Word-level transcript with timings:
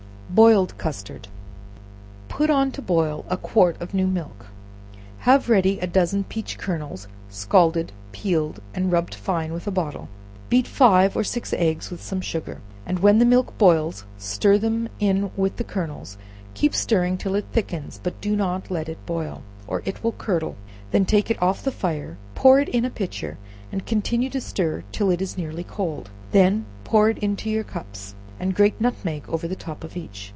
Boiled 0.31 0.77
Custard. 0.77 1.27
Put 2.29 2.49
on 2.49 2.71
to 2.71 2.81
boil 2.81 3.25
a 3.29 3.35
quart 3.35 3.75
of 3.81 3.93
new 3.93 4.07
milk; 4.07 4.45
have 5.27 5.49
ready 5.49 5.77
a 5.81 5.87
dozen 5.87 6.23
peach 6.23 6.57
kernels, 6.57 7.09
scalded, 7.29 7.91
peeled, 8.13 8.61
and 8.73 8.93
rubbed 8.93 9.13
fine 9.13 9.51
with 9.51 9.67
a 9.67 9.71
bottle, 9.71 10.07
beat 10.47 10.67
five 10.67 11.17
or 11.17 11.25
six 11.25 11.51
eggs, 11.57 11.91
with 11.91 12.01
some 12.01 12.21
sugar, 12.21 12.61
and 12.85 12.99
when 12.99 13.19
the 13.19 13.25
milk 13.25 13.57
boils 13.57 14.05
stir 14.17 14.57
them 14.57 14.87
in 15.01 15.29
with 15.35 15.57
the 15.57 15.65
kernels; 15.65 16.17
keep 16.53 16.73
stirring 16.73 17.17
till 17.17 17.35
it 17.35 17.43
thickens, 17.51 17.99
but 18.01 18.21
do 18.21 18.33
not 18.33 18.71
let 18.71 18.87
it 18.87 19.05
boil, 19.05 19.41
or 19.67 19.81
it 19.83 20.01
will 20.01 20.13
curdle; 20.13 20.55
then 20.91 21.03
take 21.03 21.29
it 21.29 21.41
off 21.41 21.61
the 21.61 21.73
fire, 21.73 22.15
pour 22.35 22.57
it 22.57 22.69
in 22.69 22.85
a 22.85 22.89
pitcher, 22.89 23.37
and 23.69 23.85
continue 23.85 24.29
to 24.29 24.39
stir 24.39 24.81
till 24.93 25.11
it 25.11 25.21
is 25.21 25.37
nearly 25.37 25.65
cold, 25.65 26.09
when 26.31 26.63
pour 26.85 27.09
it 27.09 27.17
into 27.17 27.49
your 27.49 27.65
cups, 27.65 28.15
and 28.39 28.55
grate 28.55 28.81
nutmeg 28.81 29.23
over 29.29 29.47
the 29.47 29.55
top 29.55 29.83
of 29.83 29.95
each. 29.95 30.29